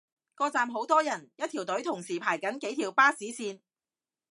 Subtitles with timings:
[0.33, 3.59] 個站好多人，一條隊同時排緊幾條巴士線